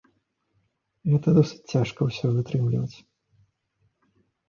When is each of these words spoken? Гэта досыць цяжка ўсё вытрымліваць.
Гэта 1.11 1.27
досыць 1.39 1.67
цяжка 1.75 1.99
ўсё 2.09 2.25
вытрымліваць. 2.41 2.97